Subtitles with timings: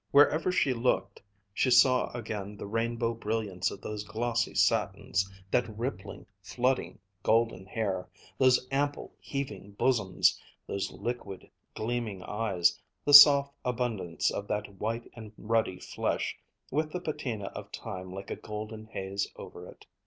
[0.09, 1.21] Wherever she looked,
[1.53, 8.09] she saw again the rainbow brilliance of those glossy satins, that rippling flooding golden hair,
[8.39, 15.31] those ample, heaving bosoms, those liquid gleaming eyes, the soft abundance of that white and
[15.37, 16.35] ruddy flesh,
[16.71, 19.85] with the patina of time like a golden haze over it.